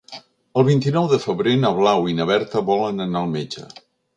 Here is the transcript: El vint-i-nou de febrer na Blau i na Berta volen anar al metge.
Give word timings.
El 0.61 0.63
vint-i-nou 0.69 1.09
de 1.11 1.19
febrer 1.25 1.53
na 1.65 1.71
Blau 1.81 2.09
i 2.13 2.17
na 2.21 2.29
Berta 2.33 2.65
volen 2.71 3.07
anar 3.07 3.23
al 3.25 3.31
metge. 3.39 3.71